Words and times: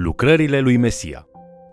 Lucrările 0.00 0.60
lui 0.60 0.76
Mesia. 0.76 1.26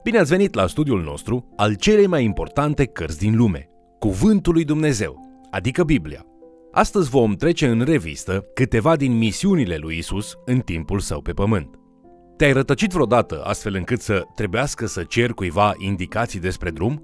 Bine 0.04 0.18
ați 0.18 0.30
venit 0.30 0.54
la 0.54 0.68
studiul 0.68 1.04
nostru 1.04 1.54
al 1.56 1.74
celei 1.74 2.08
mai 2.08 2.24
importante 2.24 2.86
cărți 2.86 3.18
din 3.18 3.36
lume, 3.36 3.70
Cuvântul 4.00 4.54
lui 4.54 4.64
Dumnezeu, 4.64 5.20
adică 5.52 5.84
Biblia. 5.84 6.26
Astăzi 6.72 7.10
vom 7.10 7.36
trece 7.36 7.68
în 7.68 7.82
revistă 7.82 8.46
câteva 8.54 8.96
din 8.96 9.18
misiunile 9.18 9.78
lui 9.78 9.98
Isus 9.98 10.34
în 10.46 10.60
timpul 10.60 11.00
său 11.00 11.22
pe 11.22 11.32
pământ. 11.32 11.80
Te-ai 12.38 12.54
rătăcit 12.54 12.92
vreodată 12.92 13.44
astfel 13.44 13.76
încât 13.76 14.02
să 14.02 14.24
trebuiască 14.36 14.86
să 14.86 15.04
cer 15.04 15.32
cuiva 15.32 15.74
indicații 15.78 16.40
despre 16.40 16.70
drum? 16.70 17.04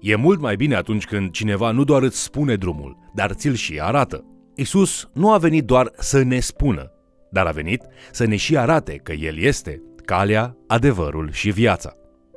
E 0.00 0.14
mult 0.14 0.40
mai 0.40 0.56
bine 0.56 0.74
atunci 0.74 1.04
când 1.04 1.30
cineva 1.30 1.70
nu 1.70 1.84
doar 1.84 2.02
îți 2.02 2.22
spune 2.22 2.56
drumul, 2.56 2.98
dar 3.14 3.32
ți-l 3.32 3.54
și 3.54 3.80
arată. 3.80 4.24
Isus 4.54 5.08
nu 5.12 5.32
a 5.32 5.38
venit 5.38 5.64
doar 5.64 5.92
să 5.98 6.22
ne 6.22 6.40
spună, 6.40 6.90
dar 7.30 7.46
a 7.46 7.50
venit 7.50 7.82
să 8.12 8.24
ne 8.26 8.36
și 8.36 8.56
arate 8.56 9.00
că 9.02 9.12
El 9.12 9.38
este 9.38 9.82
calea, 10.12 10.56
adevărul 10.66 11.30
și 11.30 11.50
viața. 11.50 11.92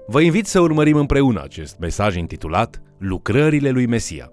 Vă 0.08 0.22
invit 0.22 0.46
să 0.46 0.60
urmărim 0.60 0.98
împreună 0.98 1.42
acest 1.44 1.78
mesaj 1.80 2.16
intitulat 2.16 2.82
Lucrările 3.00 3.70
lui 3.70 3.86
Mesia. 3.86 4.30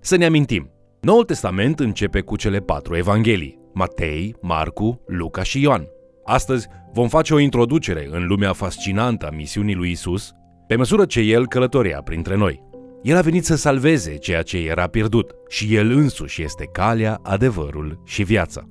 Să 0.00 0.16
ne 0.16 0.24
amintim, 0.24 0.70
Noul 1.00 1.24
Testament 1.24 1.80
începe 1.80 2.20
cu 2.20 2.36
cele 2.36 2.58
patru 2.58 2.96
evanghelii, 2.96 3.58
Matei, 3.74 4.36
Marcu, 4.40 5.04
Luca 5.06 5.42
și 5.42 5.62
Ioan. 5.62 5.86
Astăzi 6.24 6.68
vom 6.92 7.08
face 7.08 7.34
o 7.34 7.38
introducere 7.38 8.08
în 8.10 8.26
lumea 8.26 8.52
fascinantă 8.52 9.26
a 9.26 9.34
misiunii 9.34 9.74
lui 9.74 9.90
Isus, 9.90 10.30
pe 10.66 10.76
măsură 10.76 11.04
ce 11.04 11.20
el 11.20 11.46
călătorea 11.48 12.02
printre 12.02 12.36
noi. 12.36 12.62
El 13.02 13.16
a 13.16 13.20
venit 13.20 13.44
să 13.44 13.56
salveze 13.56 14.16
ceea 14.16 14.42
ce 14.42 14.58
era 14.58 14.86
pierdut 14.86 15.34
și 15.48 15.74
el 15.74 15.90
însuși 15.90 16.42
este 16.42 16.68
calea, 16.72 17.18
adevărul 17.22 18.02
și 18.04 18.22
viața. 18.22 18.64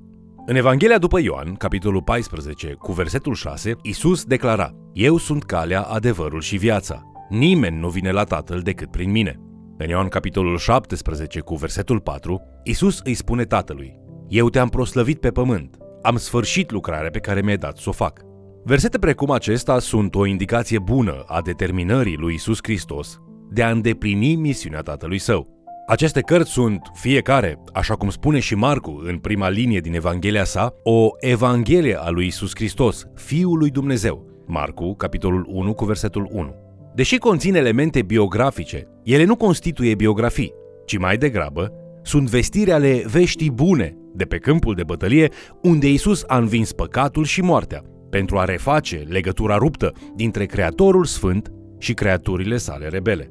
În 0.50 0.56
Evanghelia 0.56 0.98
după 0.98 1.20
Ioan, 1.20 1.54
capitolul 1.54 2.02
14, 2.02 2.74
cu 2.78 2.92
versetul 2.92 3.34
6, 3.34 3.76
Isus 3.82 4.24
declara 4.24 4.70
Eu 4.92 5.16
sunt 5.16 5.44
calea, 5.44 5.82
adevărul 5.82 6.40
și 6.40 6.56
viața. 6.56 7.02
Nimeni 7.28 7.78
nu 7.78 7.88
vine 7.88 8.10
la 8.10 8.24
Tatăl 8.24 8.60
decât 8.60 8.90
prin 8.90 9.10
mine. 9.10 9.40
În 9.78 9.88
Ioan 9.88 10.08
capitolul 10.08 10.58
17, 10.58 11.40
cu 11.40 11.54
versetul 11.54 12.00
4, 12.00 12.42
Isus 12.64 13.00
îi 13.04 13.14
spune 13.14 13.44
Tatălui 13.44 13.98
Eu 14.28 14.48
te-am 14.48 14.68
proslăvit 14.68 15.20
pe 15.20 15.30
pământ, 15.30 15.76
am 16.02 16.16
sfârșit 16.16 16.70
lucrarea 16.70 17.10
pe 17.10 17.18
care 17.18 17.40
mi-ai 17.40 17.56
dat 17.56 17.76
să 17.76 17.88
o 17.88 17.92
fac. 17.92 18.20
Versete 18.64 18.98
precum 18.98 19.30
acesta 19.30 19.78
sunt 19.78 20.14
o 20.14 20.26
indicație 20.26 20.78
bună 20.78 21.24
a 21.26 21.40
determinării 21.40 22.16
lui 22.16 22.34
Isus 22.34 22.58
Hristos 22.62 23.18
de 23.50 23.62
a 23.62 23.70
îndeplini 23.70 24.34
misiunea 24.34 24.80
Tatălui 24.80 25.18
Său. 25.18 25.59
Aceste 25.90 26.20
cărți 26.20 26.50
sunt, 26.50 26.90
fiecare, 26.92 27.62
așa 27.72 27.94
cum 27.94 28.10
spune 28.10 28.38
și 28.38 28.54
Marcu 28.54 29.02
în 29.06 29.18
prima 29.18 29.48
linie 29.48 29.80
din 29.80 29.94
Evanghelia 29.94 30.44
sa, 30.44 30.74
o 30.82 31.08
Evanghelie 31.18 31.96
a 32.00 32.10
lui 32.10 32.26
Isus 32.26 32.50
Hristos, 32.54 33.06
Fiul 33.14 33.58
lui 33.58 33.70
Dumnezeu. 33.70 34.44
Marcu, 34.46 34.94
capitolul 34.94 35.44
1, 35.48 35.74
cu 35.74 35.84
versetul 35.84 36.28
1. 36.32 36.54
Deși 36.94 37.16
conțin 37.16 37.54
elemente 37.54 38.02
biografice, 38.02 38.88
ele 39.04 39.24
nu 39.24 39.36
constituie 39.36 39.94
biografii, 39.94 40.52
ci 40.86 40.98
mai 40.98 41.16
degrabă 41.16 41.72
sunt 42.02 42.28
vestiri 42.28 42.72
ale 42.72 43.02
veștii 43.06 43.50
bune 43.50 43.96
de 44.14 44.24
pe 44.24 44.38
câmpul 44.38 44.74
de 44.74 44.84
bătălie 44.84 45.28
unde 45.62 45.88
Isus 45.88 46.24
a 46.26 46.38
învins 46.38 46.72
păcatul 46.72 47.24
și 47.24 47.40
moartea, 47.40 47.82
pentru 48.10 48.38
a 48.38 48.44
reface 48.44 49.04
legătura 49.08 49.56
ruptă 49.56 49.92
dintre 50.16 50.44
Creatorul 50.44 51.04
Sfânt 51.04 51.52
și 51.78 51.94
creaturile 51.94 52.56
sale 52.56 52.88
rebele. 52.88 53.30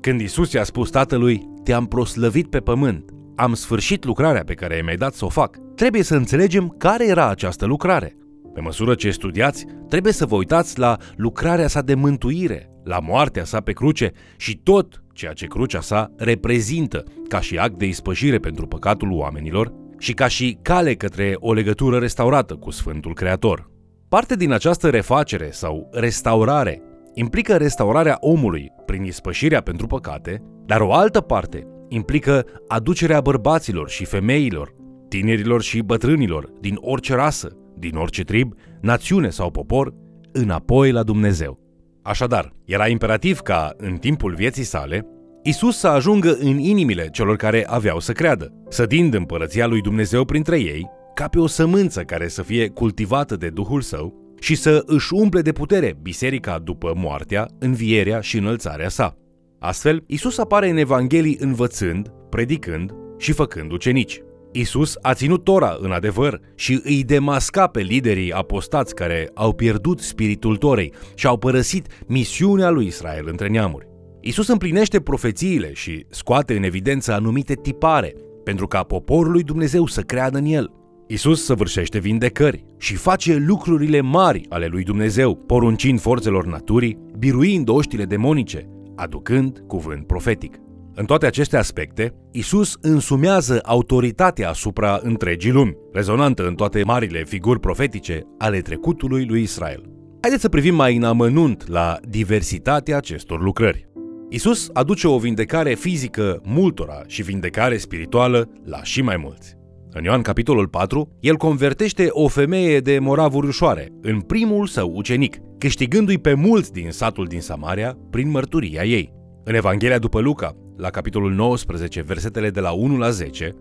Când 0.00 0.20
Isus 0.20 0.52
i-a 0.52 0.64
spus 0.64 0.90
tatălui, 0.90 1.56
te-am 1.68 1.86
proslăvit 1.86 2.50
pe 2.50 2.58
pământ, 2.58 3.10
am 3.36 3.54
sfârșit 3.54 4.04
lucrarea 4.04 4.44
pe 4.44 4.54
care 4.54 4.80
mi-ai 4.84 4.96
dat 4.96 5.14
să 5.14 5.24
o 5.24 5.28
fac, 5.28 5.56
trebuie 5.74 6.02
să 6.02 6.14
înțelegem 6.14 6.74
care 6.78 7.06
era 7.06 7.28
această 7.28 7.66
lucrare. 7.66 8.16
Pe 8.54 8.60
măsură 8.60 8.94
ce 8.94 9.10
studiați, 9.10 9.64
trebuie 9.88 10.12
să 10.12 10.26
vă 10.26 10.36
uitați 10.36 10.78
la 10.78 10.96
lucrarea 11.16 11.68
sa 11.68 11.82
de 11.82 11.94
mântuire, 11.94 12.70
la 12.84 12.98
moartea 13.00 13.44
sa 13.44 13.60
pe 13.60 13.72
cruce 13.72 14.12
și 14.36 14.56
tot 14.56 15.02
ceea 15.12 15.32
ce 15.32 15.46
crucea 15.46 15.80
sa 15.80 16.10
reprezintă 16.16 17.04
ca 17.28 17.40
și 17.40 17.58
act 17.58 17.78
de 17.78 17.86
ispășire 17.86 18.38
pentru 18.38 18.66
păcatul 18.66 19.12
oamenilor 19.12 19.72
și 19.98 20.12
ca 20.12 20.28
și 20.28 20.58
cale 20.62 20.94
către 20.94 21.34
o 21.38 21.52
legătură 21.52 21.98
restaurată 21.98 22.54
cu 22.54 22.70
Sfântul 22.70 23.14
Creator. 23.14 23.70
Parte 24.08 24.36
din 24.36 24.52
această 24.52 24.90
refacere 24.90 25.48
sau 25.50 25.88
restaurare 25.92 26.82
implică 27.14 27.56
restaurarea 27.56 28.16
omului 28.20 28.72
prin 28.86 29.04
ispășirea 29.04 29.60
pentru 29.60 29.86
păcate, 29.86 30.40
dar 30.68 30.80
o 30.80 30.92
altă 30.92 31.20
parte 31.20 31.66
implică 31.88 32.44
aducerea 32.66 33.20
bărbaților 33.20 33.88
și 33.88 34.04
femeilor, 34.04 34.74
tinerilor 35.08 35.62
și 35.62 35.80
bătrânilor, 35.80 36.50
din 36.60 36.76
orice 36.80 37.14
rasă, 37.14 37.56
din 37.78 37.96
orice 37.96 38.22
trib, 38.22 38.52
națiune 38.80 39.30
sau 39.30 39.50
popor, 39.50 39.94
înapoi 40.32 40.90
la 40.90 41.02
Dumnezeu. 41.02 41.58
Așadar, 42.02 42.52
era 42.64 42.88
imperativ 42.88 43.38
ca, 43.38 43.74
în 43.76 43.96
timpul 43.96 44.34
vieții 44.34 44.64
sale, 44.64 45.06
Isus 45.42 45.78
să 45.78 45.88
ajungă 45.88 46.36
în 46.40 46.58
inimile 46.58 47.08
celor 47.12 47.36
care 47.36 47.66
aveau 47.68 48.00
să 48.00 48.12
creadă, 48.12 48.52
sădind 48.68 49.14
împărăția 49.14 49.66
lui 49.66 49.80
Dumnezeu 49.80 50.24
printre 50.24 50.58
ei, 50.60 50.86
ca 51.14 51.28
pe 51.28 51.38
o 51.38 51.46
sămânță 51.46 52.02
care 52.02 52.28
să 52.28 52.42
fie 52.42 52.68
cultivată 52.68 53.36
de 53.36 53.48
Duhul 53.48 53.80
Său 53.80 54.34
și 54.40 54.54
să 54.54 54.82
își 54.86 55.14
umple 55.14 55.40
de 55.40 55.52
putere 55.52 55.98
biserica 56.02 56.58
după 56.58 56.92
moartea, 56.96 57.48
învierea 57.58 58.20
și 58.20 58.36
înălțarea 58.36 58.88
sa. 58.88 59.16
Astfel, 59.58 60.04
Isus 60.06 60.38
apare 60.38 60.68
în 60.68 60.76
Evanghelii 60.76 61.36
învățând, 61.40 62.12
predicând 62.28 62.94
și 63.16 63.32
făcând 63.32 63.72
ucenici. 63.72 64.20
Isus 64.52 64.96
a 65.02 65.14
ținut 65.14 65.44
Tora 65.44 65.76
în 65.80 65.90
adevăr 65.90 66.40
și 66.54 66.80
îi 66.84 67.04
demasca 67.04 67.66
pe 67.66 67.80
liderii 67.80 68.32
apostați 68.32 68.94
care 68.94 69.30
au 69.34 69.52
pierdut 69.52 70.00
spiritul 70.00 70.56
Torei 70.56 70.92
și 71.14 71.26
au 71.26 71.38
părăsit 71.38 71.86
misiunea 72.06 72.70
lui 72.70 72.86
Israel 72.86 73.26
între 73.28 73.48
neamuri. 73.48 73.86
Isus 74.20 74.48
împlinește 74.48 75.00
profețiile 75.00 75.72
și 75.72 76.06
scoate 76.08 76.56
în 76.56 76.62
evidență 76.62 77.12
anumite 77.12 77.54
tipare 77.54 78.14
pentru 78.44 78.66
ca 78.66 78.82
poporul 78.82 79.32
lui 79.32 79.42
Dumnezeu 79.42 79.86
să 79.86 80.00
creadă 80.00 80.38
în 80.38 80.44
el. 80.44 80.72
Isus 81.06 81.44
săvârșește 81.44 81.98
vindecări 81.98 82.64
și 82.78 82.94
face 82.94 83.34
lucrurile 83.34 84.00
mari 84.00 84.46
ale 84.48 84.66
lui 84.66 84.82
Dumnezeu, 84.82 85.36
poruncind 85.36 86.00
forțelor 86.00 86.46
naturii, 86.46 86.98
biruind 87.18 87.68
oștile 87.68 88.04
demonice, 88.04 88.68
aducând 88.98 89.62
cuvânt 89.66 90.06
profetic. 90.06 90.56
În 90.94 91.04
toate 91.04 91.26
aceste 91.26 91.56
aspecte, 91.56 92.14
Isus 92.32 92.76
însumează 92.80 93.60
autoritatea 93.64 94.48
asupra 94.48 94.98
întregii 95.02 95.50
lumi, 95.50 95.76
rezonantă 95.92 96.46
în 96.46 96.54
toate 96.54 96.82
marile 96.84 97.24
figuri 97.24 97.60
profetice 97.60 98.22
ale 98.38 98.60
trecutului 98.60 99.26
lui 99.26 99.42
Israel. 99.42 99.82
Haideți 100.20 100.42
să 100.42 100.48
privim 100.48 100.74
mai 100.74 100.96
în 100.96 101.02
amănunt 101.02 101.68
la 101.68 101.96
diversitatea 102.08 102.96
acestor 102.96 103.42
lucrări. 103.42 103.88
Isus 104.28 104.70
aduce 104.72 105.08
o 105.08 105.18
vindecare 105.18 105.74
fizică 105.74 106.40
multora 106.44 107.02
și 107.06 107.22
vindecare 107.22 107.76
spirituală 107.76 108.50
la 108.64 108.82
și 108.82 109.02
mai 109.02 109.16
mulți. 109.16 109.57
În 109.98 110.04
Ioan 110.04 110.22
capitolul 110.22 110.68
4, 110.68 111.16
el 111.20 111.36
convertește 111.36 112.08
o 112.10 112.28
femeie 112.28 112.80
de 112.80 112.98
moravuri 112.98 113.46
ușoare 113.46 113.88
în 114.02 114.20
primul 114.20 114.66
său 114.66 114.92
ucenic, 114.94 115.36
câștigându-i 115.58 116.18
pe 116.18 116.34
mulți 116.34 116.72
din 116.72 116.90
satul 116.90 117.26
din 117.26 117.40
Samaria 117.40 117.98
prin 118.10 118.30
mărturia 118.30 118.84
ei. 118.84 119.12
În 119.44 119.54
Evanghelia 119.54 119.98
după 119.98 120.20
Luca, 120.20 120.56
la 120.76 120.88
capitolul 120.88 121.32
19, 121.32 122.02
versetele 122.02 122.50
de 122.50 122.60
la 122.60 122.70
1 122.70 122.96
la 122.96 123.10
10, 123.10 123.54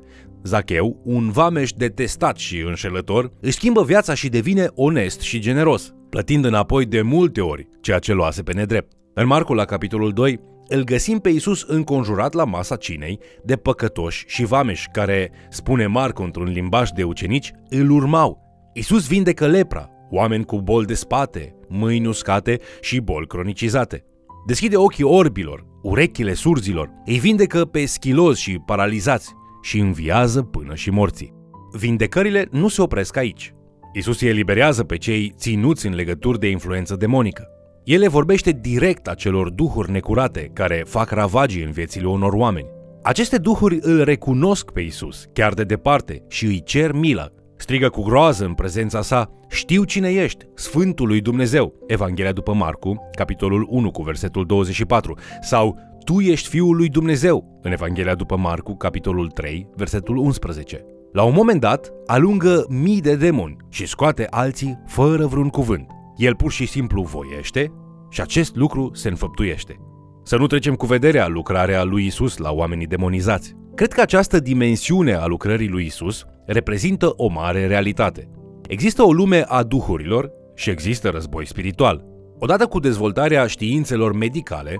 Zacheu, 0.44 1.02
un 1.04 1.30
vameș 1.32 1.72
detestat 1.72 2.38
și 2.38 2.64
înșelător, 2.68 3.32
își 3.42 3.56
schimbă 3.56 3.84
viața 3.84 4.14
și 4.14 4.30
devine 4.30 4.68
onest 4.76 5.20
și 5.20 5.40
generos, 5.40 5.94
plătind 6.10 6.46
înapoi 6.46 6.86
de 6.86 7.02
multe 7.02 7.42
ori 7.42 7.68
ceea 7.82 8.00
ce 8.00 8.14
luase 8.14 8.44
pe 8.44 8.54
nedrept. 8.54 8.92
În 9.14 9.28
Marcu, 9.28 9.54
la 9.54 9.66
capitolul 9.66 10.12
2, 10.12 10.40
îl 10.68 10.84
găsim 10.84 11.20
pe 11.20 11.30
Isus 11.30 11.62
înconjurat 11.62 12.34
la 12.34 12.44
masa 12.44 12.76
cinei 12.76 13.20
de 13.44 13.56
păcătoși 13.56 14.24
și 14.28 14.46
vameși 14.46 14.88
care, 14.92 15.32
spune 15.50 15.86
Marcu 15.86 16.22
într-un 16.22 16.48
limbaj 16.48 16.90
de 16.90 17.04
ucenici, 17.04 17.52
îl 17.70 17.90
urmau. 17.90 18.42
Isus 18.74 19.08
vindecă 19.08 19.48
lepra, 19.48 19.90
oameni 20.10 20.46
cu 20.46 20.62
boli 20.62 20.86
de 20.86 20.94
spate, 20.94 21.56
mâini 21.68 22.08
uscate 22.08 22.60
și 22.82 23.00
boli 23.00 23.28
cronicizate. 23.28 24.04
Deschide 24.46 24.78
ochii 24.78 25.04
orbilor, 25.04 25.66
urechile 25.82 26.34
surzilor, 26.34 26.90
îi 27.06 27.20
vindecă 27.20 27.66
pe 27.66 27.86
schilozi 27.86 28.42
și 28.42 28.60
paralizați 28.66 29.34
și 29.62 29.80
înviază 29.80 30.42
până 30.42 30.76
și 30.76 30.90
morții. 30.90 31.34
Vindecările 31.72 32.48
nu 32.52 32.68
se 32.68 32.82
opresc 32.82 33.18
aici. 33.18 33.54
Isus 33.94 34.22
îi 34.22 34.28
eliberează 34.28 34.84
pe 34.84 34.98
cei 34.98 35.34
ținuți 35.38 35.86
în 35.86 35.96
legături 35.96 36.40
de 36.40 36.48
influență 36.48 36.96
demonică. 36.96 37.57
El 37.88 38.00
le 38.00 38.08
vorbește 38.08 38.52
direct 38.52 39.08
acelor 39.08 39.50
duhuri 39.50 39.92
necurate 39.92 40.50
care 40.54 40.84
fac 40.88 41.10
ravagii 41.10 41.64
în 41.64 41.72
viețile 41.72 42.08
unor 42.08 42.34
oameni. 42.34 42.68
Aceste 43.04 43.38
duhuri 43.38 43.80
îl 43.82 44.04
recunosc 44.04 44.72
pe 44.72 44.82
Isus, 44.82 45.26
chiar 45.34 45.54
de 45.54 45.64
departe, 45.64 46.24
și 46.28 46.46
îi 46.46 46.64
cer 46.64 46.92
milă. 46.92 47.34
Strigă 47.58 47.90
cu 47.90 48.02
groază 48.02 48.46
în 48.46 48.54
prezența 48.54 49.02
sa, 49.02 49.30
știu 49.50 49.84
cine 49.84 50.10
ești, 50.10 50.46
Sfântul 50.56 51.08
lui 51.08 51.22
Dumnezeu. 51.22 51.74
Evanghelia 51.86 52.32
după 52.32 52.54
Marcu, 52.54 53.10
capitolul 53.16 53.68
1 53.70 53.92
cu 53.92 54.02
versetul 54.02 54.46
24, 54.46 55.18
sau 55.42 55.78
Tu 56.04 56.20
ești 56.20 56.50
Fiul 56.50 56.76
lui 56.76 56.90
Dumnezeu, 56.90 57.60
în 57.62 57.72
Evanghelia 57.72 58.16
după 58.16 58.38
Marcu, 58.38 58.76
capitolul 58.76 59.28
3, 59.28 59.68
versetul 59.76 60.18
11. 60.18 60.86
La 61.12 61.24
un 61.24 61.34
moment 61.34 61.60
dat, 61.60 61.92
alungă 62.06 62.66
mii 62.70 63.02
de 63.02 63.16
demoni 63.16 63.58
și 63.70 63.86
scoate 63.86 64.28
alții 64.30 64.80
fără 64.86 65.26
vreun 65.26 65.50
cuvânt. 65.50 65.97
El 66.18 66.36
pur 66.36 66.52
și 66.52 66.66
simplu 66.66 67.02
voiește 67.02 67.72
și 68.10 68.22
acest 68.22 68.56
lucru 68.56 68.92
se 68.94 69.10
înfăptuiește. 69.10 69.80
Să 70.24 70.38
nu 70.38 70.48
trecem 70.48 70.76
cu 70.76 70.86
vederea 70.86 71.28
lucrarea 71.28 71.84
lui 71.84 72.06
Isus 72.06 72.38
la 72.38 72.52
oamenii 72.52 72.88
demonizați. 72.88 73.56
Cred 73.76 73.94
că 73.94 74.02
această 74.02 74.40
dimensiune 74.40 75.14
a 75.14 75.26
lucrării 75.26 75.68
lui 75.68 75.86
Isus 75.86 76.26
reprezintă 76.46 77.14
o 77.16 77.28
mare 77.28 77.68
realitate. 77.68 78.30
Există 78.68 79.04
o 79.04 79.12
lume 79.12 79.44
a 79.48 79.64
duhurilor 79.64 80.32
și 80.56 80.70
există 80.70 81.10
război 81.10 81.48
spiritual. 81.48 82.06
Odată 82.40 82.66
cu 82.66 82.80
dezvoltarea 82.80 83.48
științelor 83.48 84.14
medicale, 84.14 84.78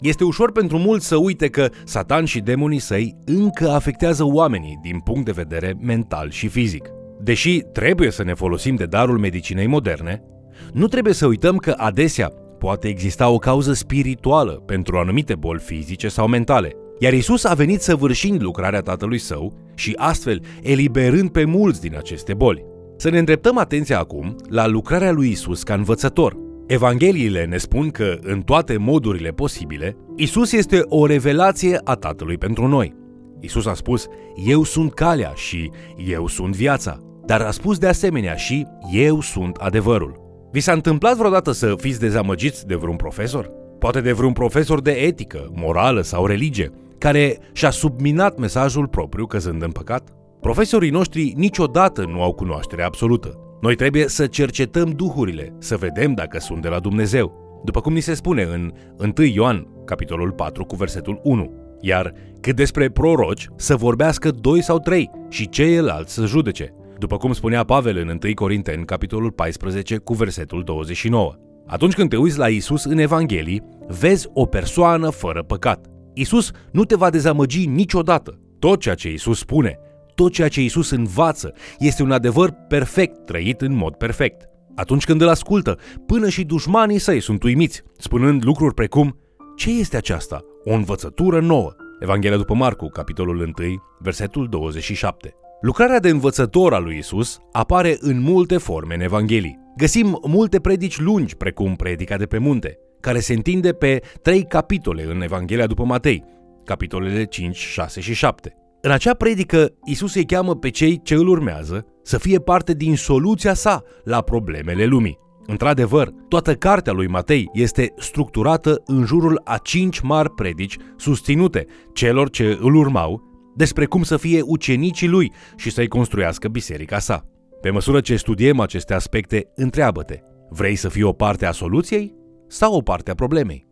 este 0.00 0.24
ușor 0.24 0.52
pentru 0.52 0.78
mulți 0.78 1.06
să 1.06 1.16
uite 1.16 1.48
că 1.48 1.68
Satan 1.84 2.24
și 2.24 2.40
demonii 2.40 2.78
săi 2.78 3.16
încă 3.24 3.70
afectează 3.70 4.24
oamenii 4.24 4.78
din 4.82 4.98
punct 4.98 5.24
de 5.24 5.32
vedere 5.32 5.76
mental 5.80 6.30
și 6.30 6.48
fizic. 6.48 6.88
Deși 7.20 7.60
trebuie 7.60 8.10
să 8.10 8.24
ne 8.24 8.34
folosim 8.34 8.74
de 8.74 8.86
darul 8.86 9.18
medicinei 9.18 9.66
moderne, 9.66 10.22
nu 10.72 10.86
trebuie 10.86 11.14
să 11.14 11.26
uităm 11.26 11.56
că 11.56 11.74
adesea 11.76 12.32
poate 12.58 12.88
exista 12.88 13.28
o 13.28 13.38
cauză 13.38 13.72
spirituală 13.72 14.52
pentru 14.52 14.96
anumite 14.96 15.34
boli 15.34 15.60
fizice 15.60 16.08
sau 16.08 16.26
mentale. 16.26 16.72
Iar 16.98 17.12
Isus 17.12 17.44
a 17.44 17.54
venit 17.54 17.80
să 17.80 17.96
vârșind 17.96 18.42
lucrarea 18.42 18.80
Tatălui 18.80 19.18
Său 19.18 19.54
și 19.74 19.94
astfel 19.96 20.40
eliberând 20.62 21.30
pe 21.30 21.44
mulți 21.44 21.80
din 21.80 21.96
aceste 21.96 22.34
boli. 22.34 22.64
Să 22.96 23.10
ne 23.10 23.18
îndreptăm 23.18 23.58
atenția 23.58 23.98
acum 23.98 24.36
la 24.48 24.66
lucrarea 24.66 25.12
lui 25.12 25.30
Isus 25.30 25.62
ca 25.62 25.74
învățător. 25.74 26.36
Evangheliile 26.66 27.44
ne 27.44 27.56
spun 27.56 27.90
că, 27.90 28.18
în 28.22 28.40
toate 28.40 28.76
modurile 28.76 29.30
posibile, 29.30 29.96
Isus 30.16 30.52
este 30.52 30.80
o 30.84 31.06
revelație 31.06 31.80
a 31.84 31.94
Tatălui 31.94 32.38
pentru 32.38 32.66
noi. 32.66 32.94
Isus 33.40 33.66
a 33.66 33.74
spus, 33.74 34.06
Eu 34.48 34.62
sunt 34.62 34.94
calea 34.94 35.32
și 35.34 35.70
Eu 36.06 36.26
sunt 36.26 36.56
viața, 36.56 36.98
dar 37.26 37.40
a 37.40 37.50
spus 37.50 37.78
de 37.78 37.86
asemenea 37.86 38.34
și 38.34 38.66
Eu 38.92 39.20
sunt 39.20 39.56
adevărul. 39.56 40.27
Vi 40.50 40.60
s-a 40.60 40.72
întâmplat 40.72 41.16
vreodată 41.16 41.52
să 41.52 41.74
fiți 41.76 42.00
dezamăgiți 42.00 42.66
de 42.66 42.74
vreun 42.74 42.96
profesor? 42.96 43.50
Poate 43.78 44.00
de 44.00 44.12
vreun 44.12 44.32
profesor 44.32 44.80
de 44.80 44.90
etică, 44.90 45.50
morală 45.54 46.00
sau 46.00 46.26
religie, 46.26 46.70
care 46.98 47.38
și-a 47.52 47.70
subminat 47.70 48.38
mesajul 48.38 48.86
propriu 48.86 49.26
căzând 49.26 49.62
în 49.62 49.70
păcat? 49.70 50.08
Profesorii 50.40 50.90
noștri 50.90 51.32
niciodată 51.36 52.04
nu 52.04 52.22
au 52.22 52.32
cunoaștere 52.32 52.82
absolută. 52.82 53.38
Noi 53.60 53.74
trebuie 53.74 54.08
să 54.08 54.26
cercetăm 54.26 54.90
duhurile, 54.90 55.54
să 55.58 55.76
vedem 55.76 56.12
dacă 56.12 56.38
sunt 56.38 56.62
de 56.62 56.68
la 56.68 56.78
Dumnezeu. 56.78 57.60
După 57.64 57.80
cum 57.80 57.92
ni 57.92 58.00
se 58.00 58.14
spune 58.14 58.42
în 58.42 58.72
1 59.16 59.26
Ioan, 59.26 59.66
capitolul 59.84 60.32
4, 60.32 60.64
cu 60.64 60.76
versetul 60.76 61.20
1. 61.22 61.52
Iar 61.80 62.12
cât 62.40 62.56
despre 62.56 62.90
proroci, 62.90 63.48
să 63.56 63.76
vorbească 63.76 64.30
doi 64.30 64.62
sau 64.62 64.78
trei 64.78 65.10
și 65.28 65.48
ceilalți 65.48 66.14
să 66.14 66.26
judece. 66.26 66.74
După 66.98 67.16
cum 67.16 67.32
spunea 67.32 67.64
Pavel 67.64 67.96
în 67.96 68.18
1 68.24 68.34
Corinteni, 68.34 68.84
capitolul 68.84 69.30
14, 69.30 69.96
cu 69.96 70.14
versetul 70.14 70.62
29. 70.62 71.34
Atunci 71.66 71.94
când 71.94 72.08
te 72.08 72.16
uiți 72.16 72.38
la 72.38 72.48
Isus 72.48 72.84
în 72.84 72.98
Evanghelii, 72.98 73.62
vezi 73.86 74.28
o 74.32 74.46
persoană 74.46 75.10
fără 75.10 75.42
păcat. 75.42 75.86
Isus 76.14 76.50
nu 76.72 76.84
te 76.84 76.96
va 76.96 77.10
dezamăgi 77.10 77.66
niciodată. 77.66 78.38
Tot 78.58 78.80
ceea 78.80 78.94
ce 78.94 79.12
Isus 79.12 79.38
spune, 79.38 79.78
tot 80.14 80.32
ceea 80.32 80.48
ce 80.48 80.62
Isus 80.62 80.90
învață, 80.90 81.54
este 81.78 82.02
un 82.02 82.10
adevăr 82.10 82.50
perfect 82.68 83.24
trăit 83.24 83.60
în 83.60 83.74
mod 83.74 83.94
perfect. 83.94 84.48
Atunci 84.74 85.04
când 85.04 85.20
îl 85.20 85.28
ascultă, 85.28 85.78
până 86.06 86.28
și 86.28 86.44
dușmanii 86.44 86.98
săi 86.98 87.20
sunt 87.20 87.42
uimiți, 87.42 87.82
spunând 87.96 88.44
lucruri 88.44 88.74
precum 88.74 89.18
Ce 89.56 89.70
este 89.70 89.96
aceasta? 89.96 90.40
O 90.64 90.72
învățătură 90.72 91.40
nouă. 91.40 91.74
Evanghelia 92.00 92.36
după 92.36 92.54
Marcu, 92.54 92.88
capitolul 92.88 93.36
1, 93.58 93.82
versetul 93.98 94.48
27. 94.48 95.37
Lucrarea 95.60 96.00
de 96.00 96.08
învățător 96.08 96.74
al 96.74 96.82
lui 96.82 96.96
Isus 96.96 97.38
apare 97.52 97.96
în 98.00 98.20
multe 98.20 98.56
forme 98.56 98.94
în 98.94 99.00
Evanghelii. 99.00 99.58
Găsim 99.76 100.18
multe 100.26 100.60
predici 100.60 101.00
lungi, 101.00 101.36
precum 101.36 101.76
predica 101.76 102.16
de 102.16 102.26
pe 102.26 102.38
munte, 102.38 102.78
care 103.00 103.20
se 103.20 103.32
întinde 103.32 103.72
pe 103.72 104.00
trei 104.22 104.44
capitole 104.44 105.02
în 105.02 105.22
Evanghelia 105.22 105.66
după 105.66 105.84
Matei, 105.84 106.24
capitolele 106.64 107.24
5, 107.24 107.56
6 107.56 108.00
și 108.00 108.14
7. 108.14 108.54
În 108.80 108.90
acea 108.90 109.14
predică, 109.14 109.72
Isus 109.84 110.14
îi 110.14 110.26
cheamă 110.26 110.56
pe 110.56 110.70
cei 110.70 111.00
ce 111.02 111.14
îl 111.14 111.28
urmează 111.28 111.86
să 112.02 112.18
fie 112.18 112.38
parte 112.38 112.74
din 112.74 112.96
soluția 112.96 113.54
sa 113.54 113.82
la 114.04 114.20
problemele 114.20 114.84
lumii. 114.84 115.18
Într-adevăr, 115.46 116.12
toată 116.28 116.54
cartea 116.54 116.92
lui 116.92 117.06
Matei 117.06 117.50
este 117.52 117.92
structurată 117.96 118.82
în 118.86 119.04
jurul 119.04 119.40
a 119.44 119.56
cinci 119.56 120.00
mari 120.00 120.30
predici 120.30 120.76
susținute 120.96 121.66
celor 121.92 122.30
ce 122.30 122.58
îl 122.60 122.74
urmau 122.74 123.27
despre 123.58 123.84
cum 123.84 124.02
să 124.02 124.16
fie 124.16 124.40
ucenicii 124.44 125.08
lui 125.08 125.32
și 125.56 125.70
să-i 125.70 125.88
construiască 125.88 126.48
biserica 126.48 126.98
sa. 126.98 127.24
Pe 127.60 127.70
măsură 127.70 128.00
ce 128.00 128.16
studiem 128.16 128.60
aceste 128.60 128.94
aspecte, 128.94 129.50
întreabă-te, 129.54 130.18
vrei 130.48 130.76
să 130.76 130.88
fii 130.88 131.02
o 131.02 131.12
parte 131.12 131.46
a 131.46 131.52
soluției 131.52 132.14
sau 132.48 132.74
o 132.74 132.80
parte 132.80 133.10
a 133.10 133.14
problemei? 133.14 133.66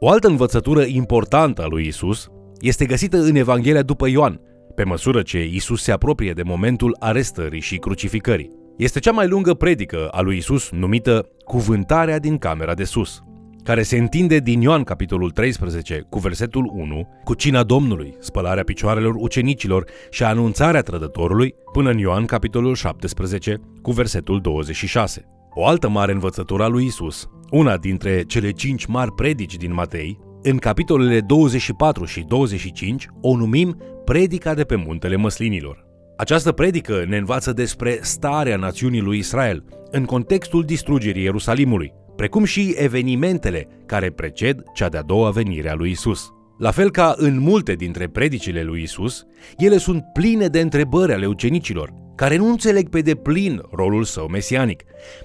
O 0.00 0.08
altă 0.08 0.28
învățătură 0.28 0.82
importantă 0.82 1.62
a 1.62 1.66
lui 1.66 1.86
Isus 1.86 2.28
este 2.60 2.86
găsită 2.86 3.16
în 3.16 3.34
Evanghelia 3.34 3.82
după 3.82 4.08
Ioan, 4.08 4.40
pe 4.74 4.84
măsură 4.84 5.22
ce 5.22 5.44
Isus 5.44 5.82
se 5.82 5.92
apropie 5.92 6.32
de 6.32 6.42
momentul 6.42 6.96
arestării 6.98 7.60
și 7.60 7.76
crucificării. 7.76 8.50
Este 8.76 8.98
cea 8.98 9.12
mai 9.12 9.28
lungă 9.28 9.54
predică 9.54 10.08
a 10.08 10.20
lui 10.20 10.36
Isus 10.36 10.70
numită 10.70 11.28
Cuvântarea 11.44 12.18
din 12.18 12.38
camera 12.38 12.74
de 12.74 12.84
sus, 12.84 13.22
care 13.68 13.82
se 13.82 13.98
întinde 13.98 14.38
din 14.38 14.60
Ioan 14.60 14.82
capitolul 14.82 15.30
13 15.30 16.06
cu 16.08 16.18
versetul 16.18 16.70
1, 16.74 17.08
cu 17.24 17.34
cina 17.34 17.62
Domnului, 17.62 18.16
spălarea 18.18 18.62
picioarelor 18.62 19.14
ucenicilor 19.16 19.84
și 20.10 20.24
anunțarea 20.24 20.80
trădătorului, 20.80 21.54
până 21.72 21.90
în 21.90 21.98
Ioan 21.98 22.24
capitolul 22.24 22.74
17 22.74 23.60
cu 23.82 23.90
versetul 23.90 24.40
26. 24.40 25.24
O 25.50 25.66
altă 25.66 25.88
mare 25.88 26.12
învățătură 26.12 26.62
a 26.62 26.66
lui 26.66 26.84
Isus, 26.84 27.28
una 27.50 27.76
dintre 27.76 28.22
cele 28.22 28.50
cinci 28.50 28.86
mari 28.86 29.12
predici 29.12 29.56
din 29.56 29.74
Matei, 29.74 30.18
în 30.42 30.56
capitolele 30.56 31.20
24 31.20 32.04
și 32.04 32.20
25 32.20 33.06
o 33.20 33.36
numim 33.36 33.76
Predica 34.04 34.54
de 34.54 34.64
pe 34.64 34.76
muntele 34.76 35.16
măslinilor. 35.16 35.86
Această 36.16 36.52
predică 36.52 37.04
ne 37.08 37.16
învață 37.16 37.52
despre 37.52 37.98
starea 38.00 38.56
națiunii 38.56 39.00
lui 39.00 39.18
Israel 39.18 39.64
în 39.90 40.04
contextul 40.04 40.64
distrugerii 40.64 41.22
Ierusalimului, 41.22 41.92
precum 42.18 42.44
și 42.44 42.74
evenimentele 42.76 43.66
care 43.86 44.10
preced 44.10 44.62
cea 44.74 44.88
de-a 44.88 45.02
doua 45.02 45.30
venire 45.30 45.70
a 45.70 45.74
lui 45.74 45.90
Isus. 45.90 46.32
La 46.58 46.70
fel 46.70 46.90
ca 46.90 47.14
în 47.16 47.38
multe 47.38 47.72
dintre 47.72 48.08
predicile 48.08 48.62
lui 48.62 48.82
Isus, 48.82 49.24
ele 49.56 49.76
sunt 49.76 50.04
pline 50.12 50.46
de 50.46 50.60
întrebări 50.60 51.12
ale 51.12 51.26
ucenicilor, 51.26 51.92
care 52.14 52.36
nu 52.36 52.48
înțeleg 52.48 52.88
pe 52.88 53.00
deplin 53.00 53.62
rolul 53.70 54.04
său 54.04 54.26
mesianic, 54.26 54.82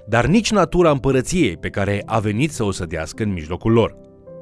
dar 0.08 0.26
nici 0.26 0.52
natura 0.52 0.92
împărăției 0.92 1.58
pe 1.58 1.70
care 1.70 2.04
a 2.06 2.20
venit 2.20 2.52
să 2.52 2.64
o 2.64 2.72
sădească 2.72 3.24
în 3.24 3.34
mijlocul 3.34 3.72
lor. 3.72 3.96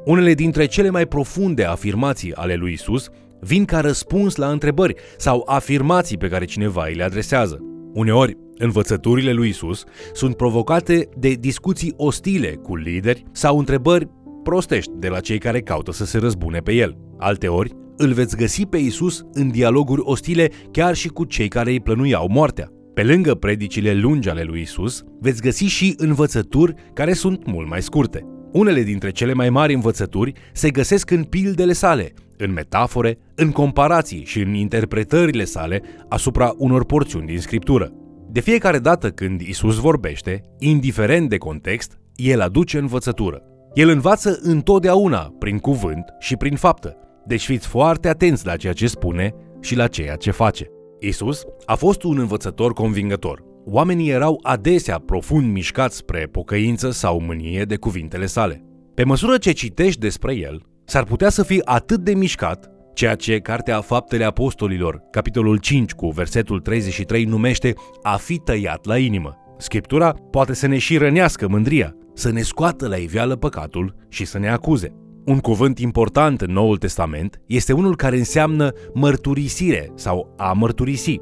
Unele 0.05 0.34
dintre 0.34 0.65
cele 0.65 0.89
mai 0.89 1.05
profunde 1.05 1.63
afirmații 1.63 2.34
ale 2.34 2.55
lui 2.55 2.72
Isus 2.72 3.10
vin 3.39 3.65
ca 3.65 3.79
răspuns 3.79 4.36
la 4.36 4.48
întrebări 4.48 4.96
sau 5.17 5.43
afirmații 5.46 6.17
pe 6.17 6.27
care 6.27 6.46
cineva 6.46 6.86
îi 6.88 6.96
le 6.96 7.03
adresează. 7.03 7.60
Uneori, 7.93 8.38
învățăturile 8.62 9.32
lui 9.32 9.50
Isus 9.50 9.84
sunt 10.13 10.36
provocate 10.36 11.10
de 11.18 11.30
discuții 11.30 11.94
ostile 11.98 12.48
cu 12.48 12.75
lideri 12.75 13.24
sau 13.32 13.58
întrebări 13.58 14.10
prostești 14.44 14.91
de 15.00 15.08
la 15.08 15.20
cei 15.20 15.38
care 15.38 15.62
caută 15.62 15.91
să 15.91 16.06
se 16.06 16.18
răzbune 16.18 16.60
pe 16.60 16.74
el. 16.74 16.98
Alteori, 17.18 17.72
îl 17.98 18.13
veți 18.13 18.36
găsi 18.36 18.65
pe 18.65 18.77
Isus 18.77 19.24
în 19.32 19.51
dialoguri 19.51 20.01
ostile 20.03 20.50
chiar 20.72 20.96
și 20.96 21.08
cu 21.08 21.24
cei 21.24 21.48
care 21.48 21.72
îi 21.72 21.82
plănuiau 21.82 22.27
moartea. 22.30 22.70
Pe 22.94 23.03
lângă 23.03 23.36
predicile 23.36 23.94
lungi 23.94 24.30
ale 24.30 24.44
lui 24.44 24.62
Isus, 24.62 25.03
veți 25.20 25.41
găsi 25.41 25.63
și 25.63 25.94
învățături 25.98 26.74
care 26.94 27.13
sunt 27.13 27.46
mult 27.46 27.70
mai 27.70 27.82
scurte. 27.82 28.25
Unele 28.51 28.82
dintre 28.82 29.12
cele 29.12 29.34
mai 29.34 29.50
mari 29.50 29.74
învățături 29.74 30.34
se 30.53 30.70
găsesc 30.70 31.12
în 31.12 31.24
pildele 31.24 31.74
sale, 31.74 32.13
în 32.38 32.53
metafore, 32.53 33.18
în 33.36 33.51
comparații 33.51 34.25
și 34.25 34.39
în 34.39 34.53
interpretările 34.53 35.44
sale 35.44 35.82
asupra 36.10 36.53
unor 36.58 36.86
porțiuni 36.86 37.25
din 37.25 37.39
scriptură. 37.39 37.91
De 38.33 38.39
fiecare 38.39 38.79
dată 38.79 39.09
când 39.09 39.41
Isus 39.41 39.75
vorbește, 39.75 40.41
indiferent 40.59 41.29
de 41.29 41.38
context, 41.38 42.00
el 42.15 42.41
aduce 42.41 42.77
învățătură. 42.77 43.41
El 43.73 43.89
învață 43.89 44.39
întotdeauna 44.41 45.35
prin 45.39 45.57
cuvânt 45.57 46.05
și 46.19 46.35
prin 46.35 46.55
faptă. 46.55 46.97
Deci 47.25 47.45
fiți 47.45 47.67
foarte 47.67 48.07
atenți 48.07 48.45
la 48.45 48.55
ceea 48.55 48.73
ce 48.73 48.88
spune 48.88 49.33
și 49.61 49.75
la 49.75 49.88
ceea 49.88 50.15
ce 50.15 50.31
face. 50.31 50.67
Isus 51.00 51.43
a 51.65 51.75
fost 51.75 52.03
un 52.03 52.19
învățător 52.19 52.73
convingător. 52.73 53.43
Oamenii 53.65 54.09
erau 54.09 54.39
adesea 54.43 54.97
profund 54.97 55.51
mișcați 55.51 55.97
spre 55.97 56.27
pocăință 56.31 56.91
sau 56.91 57.21
mânie 57.21 57.63
de 57.63 57.75
cuvintele 57.75 58.25
sale. 58.25 58.63
Pe 58.93 59.03
măsură 59.03 59.38
ce 59.38 59.51
citești 59.51 60.00
despre 60.00 60.35
el, 60.35 60.61
s-ar 60.85 61.03
putea 61.03 61.29
să 61.29 61.43
fii 61.43 61.65
atât 61.65 62.00
de 62.00 62.13
mișcat, 62.13 62.71
ceea 62.93 63.15
ce 63.15 63.39
Cartea 63.39 63.81
Faptele 63.81 64.24
Apostolilor, 64.24 65.01
capitolul 65.12 65.57
5 65.57 65.91
cu 65.91 66.10
versetul 66.10 66.60
33 66.60 67.24
numește 67.24 67.74
a 68.01 68.15
fi 68.15 68.38
tăiat 68.38 68.86
la 68.86 68.98
inimă. 68.98 69.36
Scriptura 69.57 70.13
poate 70.31 70.53
să 70.53 70.67
ne 70.67 70.77
și 70.77 70.98
rănească 70.98 71.48
mândria, 71.48 71.95
să 72.13 72.31
ne 72.31 72.41
scoată 72.41 72.88
la 72.88 72.95
iveală 72.95 73.36
păcatul 73.36 73.95
și 74.10 74.25
să 74.25 74.39
ne 74.39 74.50
acuze. 74.50 74.95
Un 75.25 75.39
cuvânt 75.39 75.79
important 75.79 76.41
în 76.41 76.51
Noul 76.51 76.77
Testament 76.77 77.41
este 77.48 77.74
unul 77.74 77.95
care 77.95 78.17
înseamnă 78.17 78.71
mărturisire 78.93 79.91
sau 79.95 80.33
a 80.38 80.53
mărturisi. 80.53 81.19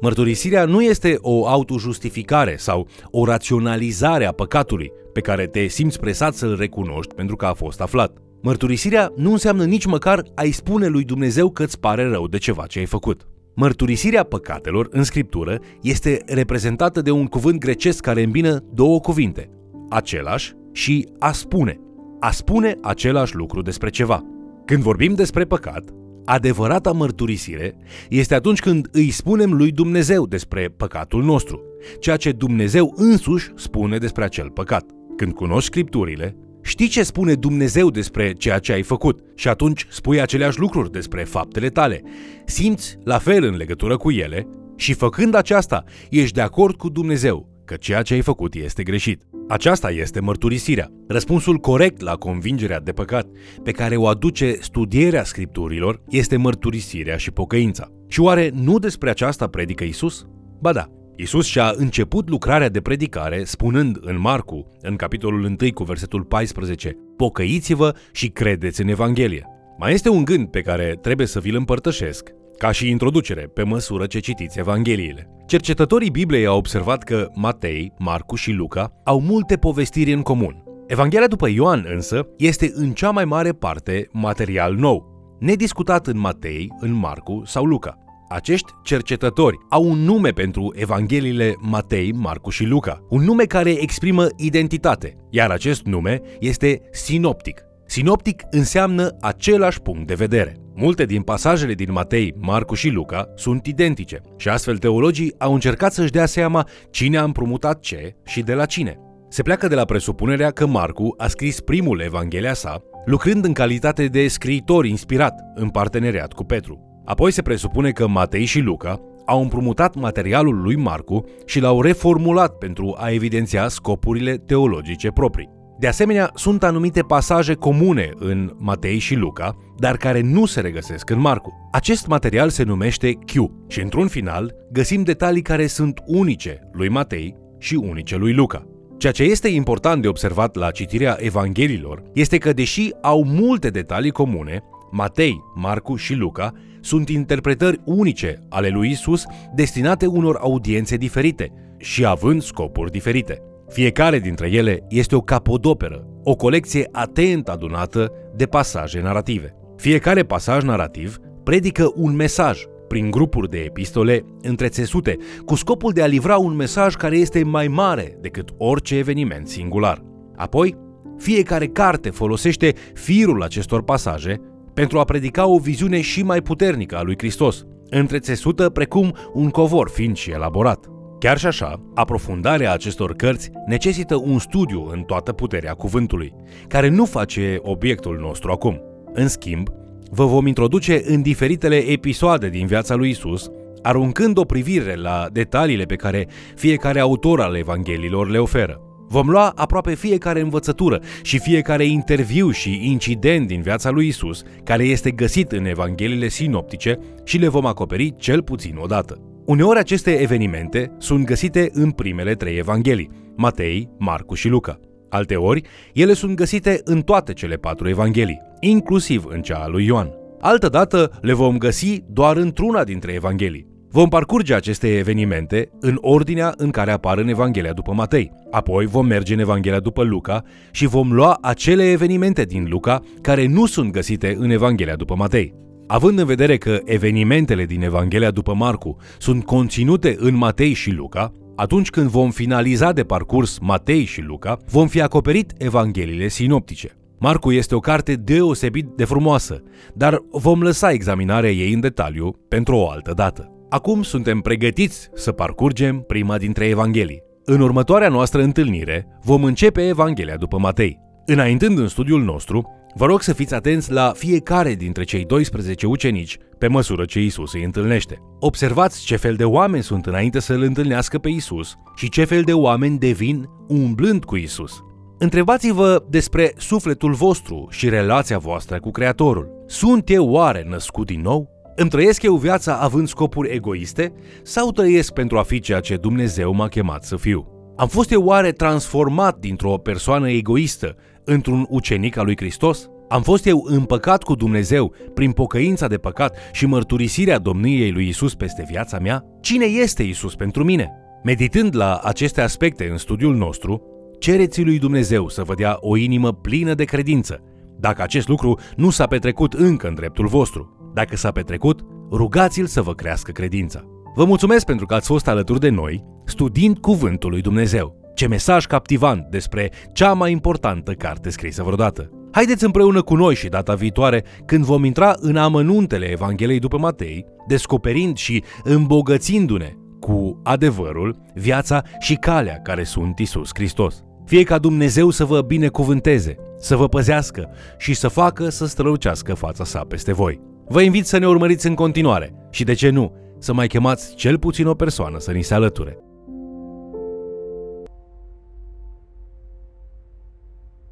Mărturisirea 0.00 0.64
nu 0.64 0.82
este 0.82 1.16
o 1.20 1.46
autojustificare 1.46 2.56
sau 2.56 2.88
o 3.10 3.24
raționalizare 3.24 4.26
a 4.26 4.32
păcatului 4.32 4.92
pe 5.12 5.20
care 5.20 5.46
te 5.46 5.66
simți 5.66 6.00
presat 6.00 6.34
să-l 6.34 6.56
recunoști 6.56 7.14
pentru 7.14 7.36
că 7.36 7.46
a 7.46 7.52
fost 7.52 7.80
aflat. 7.80 8.29
Mărturisirea 8.42 9.12
nu 9.16 9.30
înseamnă 9.32 9.64
nici 9.64 9.86
măcar 9.86 10.22
a-i 10.34 10.50
spune 10.50 10.86
lui 10.86 11.04
Dumnezeu 11.04 11.50
că 11.50 11.62
îți 11.62 11.80
pare 11.80 12.08
rău 12.08 12.28
de 12.28 12.38
ceva 12.38 12.66
ce 12.66 12.78
ai 12.78 12.86
făcut. 12.86 13.26
Mărturisirea 13.54 14.22
păcatelor 14.22 14.88
în 14.90 15.02
scriptură 15.02 15.58
este 15.82 16.22
reprezentată 16.26 17.02
de 17.02 17.10
un 17.10 17.26
cuvânt 17.26 17.58
grecesc 17.58 18.00
care 18.00 18.22
îmbină 18.22 18.64
două 18.74 19.00
cuvinte, 19.00 19.50
același 19.88 20.52
și 20.72 21.08
a 21.18 21.32
spune. 21.32 21.80
A 22.20 22.30
spune 22.30 22.76
același 22.82 23.34
lucru 23.34 23.62
despre 23.62 23.90
ceva. 23.90 24.24
Când 24.64 24.82
vorbim 24.82 25.14
despre 25.14 25.44
păcat, 25.44 25.84
adevărata 26.24 26.92
mărturisire 26.92 27.76
este 28.08 28.34
atunci 28.34 28.60
când 28.60 28.88
îi 28.92 29.10
spunem 29.10 29.52
lui 29.52 29.70
Dumnezeu 29.70 30.26
despre 30.26 30.74
păcatul 30.76 31.22
nostru, 31.24 31.62
ceea 31.98 32.16
ce 32.16 32.32
Dumnezeu 32.32 32.92
însuși 32.96 33.50
spune 33.54 33.98
despre 33.98 34.24
acel 34.24 34.50
păcat. 34.50 34.84
Când 35.16 35.32
cunoști 35.32 35.64
scripturile, 35.64 36.36
știi 36.70 36.88
ce 36.88 37.02
spune 37.02 37.34
Dumnezeu 37.34 37.90
despre 37.90 38.32
ceea 38.32 38.58
ce 38.58 38.72
ai 38.72 38.82
făcut 38.82 39.20
și 39.34 39.48
atunci 39.48 39.86
spui 39.88 40.20
aceleași 40.20 40.58
lucruri 40.58 40.92
despre 40.92 41.24
faptele 41.24 41.68
tale. 41.68 42.02
Simți 42.44 42.98
la 43.04 43.18
fel 43.18 43.44
în 43.44 43.56
legătură 43.56 43.96
cu 43.96 44.10
ele 44.10 44.46
și 44.76 44.92
făcând 44.92 45.34
aceasta, 45.34 45.84
ești 46.10 46.34
de 46.34 46.40
acord 46.40 46.76
cu 46.76 46.88
Dumnezeu 46.88 47.62
că 47.64 47.74
ceea 47.76 48.02
ce 48.02 48.14
ai 48.14 48.20
făcut 48.20 48.54
este 48.54 48.82
greșit. 48.82 49.22
Aceasta 49.48 49.90
este 49.90 50.20
mărturisirea, 50.20 50.88
răspunsul 51.08 51.56
corect 51.56 52.00
la 52.00 52.14
convingerea 52.14 52.80
de 52.80 52.92
păcat 52.92 53.26
pe 53.62 53.70
care 53.70 53.96
o 53.96 54.06
aduce 54.06 54.56
studierea 54.60 55.24
scripturilor 55.24 56.02
este 56.08 56.36
mărturisirea 56.36 57.16
și 57.16 57.30
pocăința. 57.30 57.88
Și 58.08 58.20
oare 58.20 58.50
nu 58.54 58.78
despre 58.78 59.10
aceasta 59.10 59.46
predică 59.46 59.84
Isus? 59.84 60.26
Ba 60.60 60.72
da, 60.72 60.86
Isus 61.20 61.46
și-a 61.46 61.72
început 61.76 62.28
lucrarea 62.28 62.68
de 62.68 62.80
predicare 62.80 63.44
spunând 63.44 63.98
în 64.00 64.20
Marcu, 64.20 64.66
în 64.80 64.96
capitolul 64.96 65.44
1 65.44 65.56
cu 65.74 65.84
versetul 65.84 66.24
14, 66.24 66.96
Pocăiți-vă 67.16 67.94
și 68.12 68.28
credeți 68.28 68.80
în 68.80 68.88
Evanghelie. 68.88 69.46
Mai 69.78 69.92
este 69.92 70.08
un 70.08 70.24
gând 70.24 70.48
pe 70.48 70.60
care 70.60 70.98
trebuie 71.02 71.26
să 71.26 71.40
vi-l 71.40 71.56
împărtășesc, 71.56 72.28
ca 72.58 72.70
și 72.70 72.88
introducere, 72.88 73.40
pe 73.42 73.62
măsură 73.62 74.06
ce 74.06 74.18
citiți 74.18 74.58
Evangheliile. 74.58 75.30
Cercetătorii 75.46 76.10
Bibliei 76.10 76.46
au 76.46 76.56
observat 76.56 77.02
că 77.02 77.28
Matei, 77.34 77.92
Marcu 77.98 78.34
și 78.34 78.50
Luca 78.50 78.92
au 79.04 79.20
multe 79.20 79.56
povestiri 79.56 80.12
în 80.12 80.22
comun. 80.22 80.62
Evanghelia 80.86 81.26
după 81.26 81.48
Ioan 81.48 81.86
însă 81.94 82.26
este 82.36 82.72
în 82.74 82.92
cea 82.92 83.10
mai 83.10 83.24
mare 83.24 83.52
parte 83.52 84.08
material 84.12 84.74
nou, 84.74 85.04
nediscutat 85.40 86.06
în 86.06 86.18
Matei, 86.18 86.72
în 86.80 86.92
Marcu 86.92 87.42
sau 87.44 87.64
Luca. 87.64 87.98
Acești 88.32 88.72
cercetători 88.82 89.58
au 89.68 89.84
un 89.84 89.98
nume 89.98 90.30
pentru 90.30 90.72
Evangheliile 90.76 91.54
Matei, 91.58 92.12
Marcu 92.12 92.50
și 92.50 92.64
Luca, 92.64 93.06
un 93.08 93.24
nume 93.24 93.44
care 93.44 93.70
exprimă 93.70 94.26
identitate, 94.36 95.16
iar 95.30 95.50
acest 95.50 95.82
nume 95.84 96.20
este 96.40 96.80
sinoptic. 96.92 97.60
Sinoptic 97.86 98.42
înseamnă 98.50 99.16
același 99.20 99.80
punct 99.80 100.06
de 100.06 100.14
vedere. 100.14 100.56
Multe 100.74 101.04
din 101.04 101.22
pasajele 101.22 101.74
din 101.74 101.92
Matei, 101.92 102.34
Marcu 102.38 102.74
și 102.74 102.88
Luca 102.88 103.32
sunt 103.36 103.66
identice 103.66 104.20
și 104.36 104.48
astfel 104.48 104.78
teologii 104.78 105.34
au 105.38 105.54
încercat 105.54 105.92
să-și 105.92 106.12
dea 106.12 106.26
seama 106.26 106.68
cine 106.90 107.18
a 107.18 107.24
împrumutat 107.24 107.80
ce 107.80 108.16
și 108.24 108.42
de 108.42 108.54
la 108.54 108.64
cine. 108.64 108.98
Se 109.28 109.42
pleacă 109.42 109.68
de 109.68 109.74
la 109.74 109.84
presupunerea 109.84 110.50
că 110.50 110.66
Marcu 110.66 111.14
a 111.18 111.26
scris 111.26 111.60
primul 111.60 112.00
Evanghelia 112.00 112.54
sa, 112.54 112.82
lucrând 113.04 113.44
în 113.44 113.52
calitate 113.52 114.06
de 114.06 114.28
scriitor 114.28 114.84
inspirat, 114.86 115.34
în 115.54 115.68
parteneriat 115.68 116.32
cu 116.32 116.44
Petru. 116.44 116.89
Apoi 117.04 117.30
se 117.30 117.42
presupune 117.42 117.90
că 117.90 118.08
Matei 118.08 118.44
și 118.44 118.60
Luca 118.60 119.00
au 119.26 119.42
împrumutat 119.42 119.94
materialul 119.94 120.62
lui 120.62 120.76
Marcu 120.76 121.24
și 121.44 121.60
l-au 121.60 121.82
reformulat 121.82 122.58
pentru 122.58 122.96
a 122.98 123.10
evidenția 123.10 123.68
scopurile 123.68 124.34
teologice 124.34 125.08
proprii. 125.08 125.58
De 125.78 125.86
asemenea, 125.86 126.30
sunt 126.34 126.62
anumite 126.62 127.02
pasaje 127.02 127.54
comune 127.54 128.10
în 128.14 128.52
Matei 128.58 128.98
și 128.98 129.14
Luca, 129.14 129.56
dar 129.78 129.96
care 129.96 130.20
nu 130.20 130.46
se 130.46 130.60
regăsesc 130.60 131.10
în 131.10 131.20
Marcu. 131.20 131.68
Acest 131.72 132.06
material 132.06 132.48
se 132.48 132.62
numește 132.62 133.12
Q 133.12 133.32
și 133.68 133.80
într-un 133.80 134.08
final 134.08 134.54
găsim 134.72 135.02
detalii 135.02 135.42
care 135.42 135.66
sunt 135.66 136.02
unice 136.06 136.68
lui 136.72 136.88
Matei 136.88 137.36
și 137.58 137.74
unice 137.74 138.16
lui 138.16 138.32
Luca. 138.32 138.66
Ceea 138.98 139.12
ce 139.12 139.22
este 139.22 139.48
important 139.48 140.02
de 140.02 140.08
observat 140.08 140.56
la 140.56 140.70
citirea 140.70 141.16
Evanghelilor 141.20 142.02
este 142.14 142.38
că, 142.38 142.52
deși 142.52 142.90
au 143.02 143.24
multe 143.24 143.68
detalii 143.68 144.10
comune, 144.10 144.62
Matei, 144.90 145.44
Marcu 145.54 145.96
și 145.96 146.14
Luca 146.14 146.52
sunt 146.80 147.08
interpretări 147.08 147.80
unice 147.84 148.46
ale 148.48 148.68
lui 148.68 148.90
Isus 148.90 149.24
destinate 149.54 150.06
unor 150.06 150.36
audiențe 150.40 150.96
diferite 150.96 151.52
și 151.78 152.06
având 152.06 152.42
scopuri 152.42 152.90
diferite. 152.90 153.42
Fiecare 153.68 154.18
dintre 154.18 154.50
ele 154.50 154.86
este 154.88 155.16
o 155.16 155.20
capodoperă, 155.20 156.06
o 156.22 156.34
colecție 156.34 156.88
atent 156.92 157.48
adunată 157.48 158.12
de 158.36 158.46
pasaje 158.46 159.00
narrative. 159.00 159.54
Fiecare 159.76 160.22
pasaj 160.22 160.62
narrativ 160.62 161.18
predică 161.44 161.92
un 161.94 162.16
mesaj 162.16 162.62
prin 162.88 163.10
grupuri 163.10 163.48
de 163.48 163.58
epistole 163.58 164.24
întrețesute, 164.42 165.16
cu 165.44 165.54
scopul 165.54 165.92
de 165.92 166.02
a 166.02 166.06
livra 166.06 166.36
un 166.36 166.56
mesaj 166.56 166.94
care 166.94 167.16
este 167.16 167.44
mai 167.44 167.68
mare 167.68 168.18
decât 168.20 168.48
orice 168.56 168.96
eveniment 168.96 169.48
singular. 169.48 170.02
Apoi, 170.36 170.76
fiecare 171.16 171.66
carte 171.66 172.10
folosește 172.10 172.74
firul 172.94 173.42
acestor 173.42 173.82
pasaje 173.82 174.40
pentru 174.80 174.98
a 174.98 175.04
predica 175.04 175.46
o 175.46 175.58
viziune 175.58 176.00
și 176.00 176.22
mai 176.22 176.40
puternică 176.42 176.96
a 176.96 177.02
lui 177.02 177.14
Hristos, 177.18 177.64
întrețesută 177.90 178.68
precum 178.68 179.14
un 179.32 179.48
covor 179.48 179.88
fin 179.88 180.14
și 180.14 180.30
elaborat. 180.30 180.86
Chiar 181.18 181.38
și 181.38 181.46
așa, 181.46 181.90
aprofundarea 181.94 182.72
acestor 182.72 183.14
cărți 183.14 183.50
necesită 183.66 184.16
un 184.16 184.38
studiu 184.38 184.88
în 184.92 185.00
toată 185.00 185.32
puterea 185.32 185.72
cuvântului, 185.72 186.32
care 186.68 186.88
nu 186.88 187.04
face 187.04 187.58
obiectul 187.62 188.18
nostru 188.20 188.50
acum. 188.50 188.80
În 189.12 189.28
schimb, 189.28 189.68
vă 190.10 190.24
vom 190.24 190.46
introduce 190.46 191.02
în 191.04 191.22
diferitele 191.22 191.76
episoade 191.76 192.48
din 192.48 192.66
viața 192.66 192.94
lui 192.94 193.10
Isus, 193.10 193.50
aruncând 193.82 194.38
o 194.38 194.44
privire 194.44 194.94
la 194.94 195.26
detaliile 195.32 195.84
pe 195.84 195.96
care 195.96 196.28
fiecare 196.56 197.00
autor 197.00 197.40
al 197.40 197.56
Evanghelilor 197.56 198.30
le 198.30 198.38
oferă. 198.38 198.89
Vom 199.12 199.28
lua 199.28 199.52
aproape 199.54 199.94
fiecare 199.94 200.40
învățătură 200.40 201.00
și 201.22 201.38
fiecare 201.38 201.84
interviu 201.84 202.50
și 202.50 202.80
incident 202.90 203.46
din 203.46 203.60
viața 203.60 203.90
lui 203.90 204.06
Isus, 204.06 204.42
care 204.64 204.84
este 204.84 205.10
găsit 205.10 205.52
în 205.52 205.64
Evangheliile 205.64 206.28
sinoptice 206.28 206.98
și 207.24 207.38
le 207.38 207.48
vom 207.48 207.66
acoperi 207.66 208.14
cel 208.16 208.42
puțin 208.42 208.76
o 208.80 208.86
dată. 208.86 209.20
Uneori 209.44 209.78
aceste 209.78 210.10
evenimente 210.20 210.92
sunt 210.98 211.24
găsite 211.24 211.70
în 211.72 211.90
primele 211.90 212.34
trei 212.34 212.58
evanghelii, 212.58 213.10
Matei, 213.36 213.88
Marcu 213.98 214.34
și 214.34 214.48
Luca. 214.48 214.80
Alteori, 215.08 215.62
ele 215.92 216.12
sunt 216.12 216.36
găsite 216.36 216.80
în 216.84 217.02
toate 217.02 217.32
cele 217.32 217.56
patru 217.56 217.88
evanghelii, 217.88 218.40
inclusiv 218.60 219.24
în 219.28 219.42
cea 219.42 219.58
a 219.58 219.66
lui 219.66 219.86
Ioan. 219.86 220.10
Altădată 220.40 221.18
le 221.20 221.32
vom 221.32 221.58
găsi 221.58 222.02
doar 222.06 222.36
într-una 222.36 222.84
dintre 222.84 223.12
evanghelii. 223.12 223.69
Vom 223.92 224.08
parcurge 224.08 224.54
aceste 224.54 224.96
evenimente 224.98 225.70
în 225.80 225.98
ordinea 226.00 226.54
în 226.56 226.70
care 226.70 226.90
apar 226.90 227.18
în 227.18 227.28
Evanghelia 227.28 227.72
după 227.72 227.92
Matei. 227.92 228.32
Apoi 228.50 228.86
vom 228.86 229.06
merge 229.06 229.34
în 229.34 229.38
Evanghelia 229.38 229.80
după 229.80 230.02
Luca 230.02 230.44
și 230.70 230.86
vom 230.86 231.12
lua 231.12 231.38
acele 231.40 231.90
evenimente 231.90 232.42
din 232.42 232.66
Luca 232.68 233.02
care 233.20 233.46
nu 233.46 233.66
sunt 233.66 233.92
găsite 233.92 234.36
în 234.38 234.50
Evanghelia 234.50 234.94
după 234.94 235.14
Matei. 235.14 235.54
Având 235.86 236.18
în 236.18 236.26
vedere 236.26 236.56
că 236.56 236.78
evenimentele 236.84 237.64
din 237.64 237.82
Evanghelia 237.82 238.30
după 238.30 238.54
Marcu 238.54 238.96
sunt 239.18 239.44
conținute 239.44 240.16
în 240.18 240.36
Matei 240.36 240.72
și 240.72 240.90
Luca, 240.90 241.32
atunci 241.56 241.90
când 241.90 242.08
vom 242.08 242.30
finaliza 242.30 242.92
de 242.92 243.02
parcurs 243.02 243.58
Matei 243.58 244.04
și 244.04 244.20
Luca, 244.20 244.58
vom 244.66 244.86
fi 244.86 245.00
acoperit 245.00 245.52
Evangheliile 245.58 246.28
sinoptice. 246.28 246.96
Marcu 247.18 247.52
este 247.52 247.74
o 247.74 247.78
carte 247.80 248.14
deosebit 248.14 248.86
de 248.96 249.04
frumoasă, 249.04 249.62
dar 249.94 250.22
vom 250.30 250.62
lăsa 250.62 250.90
examinarea 250.90 251.50
ei 251.50 251.72
în 251.72 251.80
detaliu 251.80 252.36
pentru 252.48 252.76
o 252.76 252.88
altă 252.88 253.12
dată. 253.14 253.49
Acum 253.70 254.02
suntem 254.02 254.40
pregătiți 254.40 255.08
să 255.14 255.32
parcurgem 255.32 256.00
prima 256.00 256.38
dintre 256.38 256.66
Evanghelii. 256.66 257.22
În 257.44 257.60
următoarea 257.60 258.08
noastră 258.08 258.42
întâlnire 258.42 259.06
vom 259.22 259.44
începe 259.44 259.88
Evanghelia 259.88 260.36
după 260.36 260.58
Matei. 260.58 261.00
Înaintând 261.26 261.78
în 261.78 261.88
studiul 261.88 262.22
nostru, 262.22 262.74
Vă 262.94 263.06
rog 263.06 263.22
să 263.22 263.32
fiți 263.32 263.54
atenți 263.54 263.92
la 263.92 264.12
fiecare 264.16 264.74
dintre 264.74 265.04
cei 265.04 265.24
12 265.24 265.86
ucenici 265.86 266.38
pe 266.58 266.66
măsură 266.66 267.04
ce 267.04 267.20
Isus 267.20 267.52
îi 267.52 267.64
întâlnește. 267.64 268.18
Observați 268.40 269.04
ce 269.04 269.16
fel 269.16 269.34
de 269.34 269.44
oameni 269.44 269.82
sunt 269.82 270.06
înainte 270.06 270.40
să 270.40 270.52
îl 270.52 270.62
întâlnească 270.62 271.18
pe 271.18 271.28
Isus 271.28 271.74
și 271.96 272.08
ce 272.08 272.24
fel 272.24 272.42
de 272.42 272.52
oameni 272.52 272.98
devin 272.98 273.48
umblând 273.68 274.24
cu 274.24 274.36
Isus. 274.36 274.80
Întrebați-vă 275.18 276.04
despre 276.08 276.52
sufletul 276.56 277.12
vostru 277.12 277.66
și 277.70 277.88
relația 277.88 278.38
voastră 278.38 278.80
cu 278.80 278.90
Creatorul. 278.90 279.64
Sunt 279.66 280.10
eu 280.10 280.30
oare 280.30 280.66
născut 280.68 281.06
din 281.06 281.20
nou? 281.20 281.59
Îmi 281.76 281.90
trăiesc 281.90 282.22
eu 282.22 282.36
viața 282.36 282.76
având 282.76 283.08
scopuri 283.08 283.50
egoiste 283.50 284.12
sau 284.42 284.70
trăiesc 284.70 285.12
pentru 285.12 285.38
a 285.38 285.42
fi 285.42 285.60
ceea 285.60 285.80
ce 285.80 285.96
Dumnezeu 285.96 286.54
m-a 286.54 286.68
chemat 286.68 287.04
să 287.04 287.16
fiu? 287.16 287.46
Am 287.76 287.88
fost 287.88 288.12
eu 288.12 288.24
oare 288.24 288.52
transformat 288.52 289.38
dintr-o 289.38 289.76
persoană 289.76 290.30
egoistă 290.30 290.96
într-un 291.24 291.66
ucenic 291.68 292.16
al 292.16 292.24
lui 292.24 292.36
Hristos? 292.36 292.88
Am 293.08 293.22
fost 293.22 293.46
eu 293.46 293.62
împăcat 293.66 294.22
cu 294.22 294.34
Dumnezeu 294.34 294.94
prin 295.14 295.32
pocăința 295.32 295.86
de 295.86 295.96
păcat 295.96 296.36
și 296.52 296.66
mărturisirea 296.66 297.38
domniei 297.38 297.90
lui 297.90 298.08
Isus 298.08 298.34
peste 298.34 298.64
viața 298.70 298.98
mea? 298.98 299.24
Cine 299.40 299.64
este 299.64 300.02
Isus 300.02 300.34
pentru 300.34 300.64
mine? 300.64 300.90
Meditând 301.24 301.76
la 301.76 302.00
aceste 302.02 302.40
aspecte 302.40 302.88
în 302.90 302.96
studiul 302.96 303.34
nostru, 303.34 303.82
cereți 304.18 304.62
lui 304.62 304.78
Dumnezeu 304.78 305.28
să 305.28 305.42
vă 305.42 305.54
dea 305.54 305.76
o 305.80 305.96
inimă 305.96 306.32
plină 306.32 306.74
de 306.74 306.84
credință, 306.84 307.42
dacă 307.78 308.02
acest 308.02 308.28
lucru 308.28 308.58
nu 308.76 308.90
s-a 308.90 309.06
petrecut 309.06 309.52
încă 309.52 309.88
în 309.88 309.94
dreptul 309.94 310.26
vostru. 310.26 310.79
Dacă 310.94 311.16
s-a 311.16 311.30
petrecut, 311.30 311.80
rugați-l 312.10 312.66
să 312.66 312.82
vă 312.82 312.94
crească 312.94 313.30
credința. 313.30 313.84
Vă 314.14 314.24
mulțumesc 314.24 314.64
pentru 314.64 314.86
că 314.86 314.94
ați 314.94 315.06
fost 315.06 315.28
alături 315.28 315.60
de 315.60 315.68
noi, 315.68 316.04
studiind 316.24 316.78
Cuvântul 316.78 317.30
lui 317.30 317.40
Dumnezeu. 317.40 318.12
Ce 318.14 318.26
mesaj 318.26 318.66
captivant 318.66 319.26
despre 319.30 319.72
cea 319.92 320.12
mai 320.12 320.30
importantă 320.30 320.92
carte 320.92 321.30
scrisă 321.30 321.62
vreodată. 321.62 322.10
Haideți 322.32 322.64
împreună 322.64 323.02
cu 323.02 323.14
noi 323.14 323.34
și 323.34 323.48
data 323.48 323.74
viitoare, 323.74 324.24
când 324.46 324.64
vom 324.64 324.84
intra 324.84 325.14
în 325.18 325.36
amănuntele 325.36 326.06
Evangheliei 326.06 326.58
după 326.58 326.78
Matei, 326.78 327.24
descoperind 327.48 328.16
și 328.16 328.42
îmbogățindu-ne 328.64 329.72
cu 330.00 330.40
adevărul, 330.44 331.16
viața 331.34 331.82
și 331.98 332.14
calea 332.14 332.60
care 332.62 332.82
sunt 332.82 333.18
Isus 333.18 333.50
Hristos. 333.54 334.04
Fie 334.24 334.42
ca 334.42 334.58
Dumnezeu 334.58 335.10
să 335.10 335.24
vă 335.24 335.40
binecuvânteze, 335.40 336.36
să 336.58 336.76
vă 336.76 336.88
păzească 336.88 337.48
și 337.78 337.94
să 337.94 338.08
facă 338.08 338.48
să 338.48 338.66
strălucească 338.66 339.34
fața 339.34 339.64
sa 339.64 339.84
peste 339.88 340.12
voi. 340.12 340.49
Vă 340.72 340.80
invit 340.80 341.06
să 341.06 341.18
ne 341.18 341.26
urmăriți 341.26 341.66
în 341.66 341.74
continuare 341.74 342.34
și, 342.50 342.64
de 342.64 342.72
ce 342.72 342.90
nu, 342.90 343.12
să 343.38 343.52
mai 343.52 343.66
chemați 343.66 344.14
cel 344.14 344.38
puțin 344.38 344.66
o 344.66 344.74
persoană 344.74 345.18
să 345.18 345.32
ni 345.32 345.42
se 345.42 345.54
alăture. 345.54 345.98